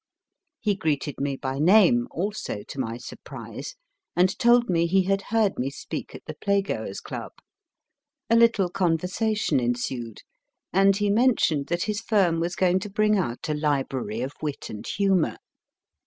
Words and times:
He 0.59 0.73
greeted 0.73 1.19
me 1.21 1.35
by 1.35 1.59
name, 1.59 2.07
also 2.09 2.63
to 2.69 2.79
my 2.79 2.97
surprise, 2.97 3.75
and 4.15 4.35
told 4.39 4.67
me 4.67 4.87
he 4.87 5.03
had 5.03 5.21
heard 5.29 5.59
me 5.59 5.69
speak 5.69 6.15
at 6.15 6.23
the 6.25 6.33
Playgoers 6.33 6.99
Club. 6.99 7.33
A 8.27 8.35
little 8.35 8.69
conversation 8.71 9.59
ensued, 9.59 10.23
and 10.73 10.97
he 10.97 11.11
mentioned 11.11 11.67
that 11.67 11.83
his 11.83 12.01
firm 12.01 12.39
was 12.39 12.55
going 12.55 12.79
to 12.79 12.89
bring 12.89 13.15
out 13.15 13.47
a 13.47 13.53
Library 13.53 14.21
of 14.21 14.33
Wit 14.41 14.71
and 14.71 14.87
Humour. 14.87 15.37